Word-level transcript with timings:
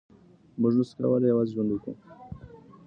مونږ 0.59 0.73
نسو 0.79 0.93
کولای 0.97 1.27
یوازې 1.31 1.51
ژوند 1.53 1.69
وکړو. 1.71 1.93